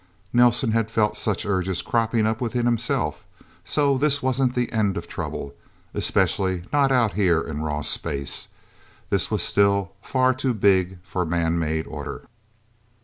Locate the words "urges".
1.45-1.83